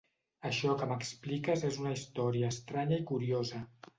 Això 0.51 0.71
que 0.79 0.87
m'expliques 0.91 1.67
és 1.69 1.77
una 1.83 1.93
història 1.97 2.51
estranya 2.57 3.01
i 3.03 3.07
curiosa. 3.15 3.63